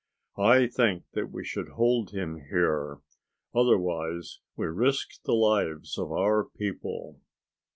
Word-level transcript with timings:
I 0.39 0.65
think 0.65 1.03
that 1.13 1.29
we 1.29 1.45
should 1.45 1.67
hold 1.73 2.09
him 2.09 2.45
here. 2.49 3.01
Otherwise 3.53 4.39
we 4.55 4.65
risk 4.65 5.21
the 5.25 5.35
lives 5.35 5.95
of 5.95 6.11
our 6.11 6.43
people." 6.43 7.21